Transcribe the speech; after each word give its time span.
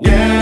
Yeah. 0.00 0.37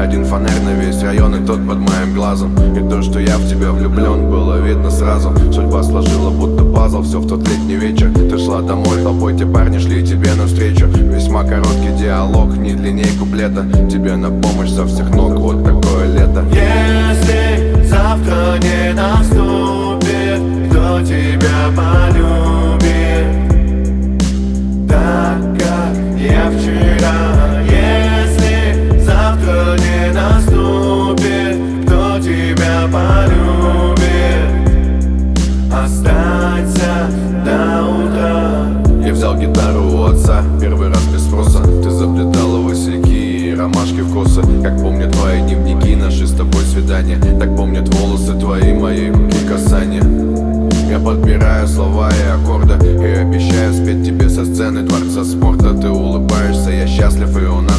Один 0.00 0.24
фонарь 0.24 0.60
на 0.64 0.70
весь 0.70 1.02
район 1.02 1.34
и 1.34 1.46
тот 1.46 1.58
под 1.68 1.76
моим 1.76 2.14
глазом. 2.14 2.54
И 2.74 2.88
то, 2.88 3.02
что 3.02 3.20
я 3.20 3.36
в 3.36 3.46
тебя 3.46 3.70
влюблен, 3.70 4.30
было 4.30 4.58
видно 4.58 4.90
сразу. 4.90 5.30
Судьба 5.52 5.82
сложила 5.82 6.30
будто 6.30 6.64
пазл, 6.64 7.02
все 7.02 7.20
в 7.20 7.28
тот 7.28 7.46
летний 7.46 7.74
вечер. 7.74 8.10
Ты 8.14 8.38
шла 8.38 8.62
домой, 8.62 9.02
толпой 9.02 9.36
те 9.36 9.44
парни 9.44 9.78
шли 9.78 10.02
тебе 10.02 10.32
навстречу. 10.34 10.86
Весьма 10.86 11.44
короткий 11.44 11.92
диалог, 11.98 12.56
не 12.56 12.72
длинней 12.72 13.14
куплета. 13.18 13.66
Тебе 13.90 14.16
на 14.16 14.30
помощь 14.30 14.70
со 14.70 14.86
всех 14.86 15.14
ног, 15.14 15.34
вот 15.34 15.62
такое 15.62 16.06
лето. 16.06 16.44
Если 16.50 17.84
завтра 17.84 18.58
не 18.58 18.94
наступит 18.94 20.70
Кто 20.70 21.02
тебя 21.02 21.68
полюбит 21.76 22.39
косы 44.12 44.42
Как 44.62 44.80
помнят 44.80 45.12
твои 45.12 45.40
дневники, 45.40 45.94
наши 45.96 46.26
с 46.26 46.32
тобой 46.32 46.62
свидания. 46.64 47.18
Так 47.38 47.56
помнят 47.56 47.88
волосы 47.94 48.38
твои, 48.38 48.72
мои 48.72 49.10
руки 49.10 49.36
касания. 49.48 50.02
Я 50.88 50.98
подбираю 50.98 51.68
слова 51.68 52.10
и 52.10 52.28
аккорды 52.28 52.74
И 52.84 53.06
обещаю 53.06 53.72
спеть 53.72 54.04
тебе 54.04 54.28
со 54.28 54.44
сцены 54.44 54.82
дворца 54.82 55.24
спорта. 55.24 55.74
Ты 55.74 55.88
улыбаешься, 55.88 56.70
я 56.70 56.86
счастлив 56.86 57.36
и 57.36 57.46
у 57.46 57.60
нас 57.60 57.69